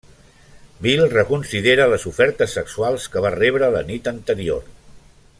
[0.85, 4.65] Bill reconsidera les ofertes sexuals que va rebre la nit anterior.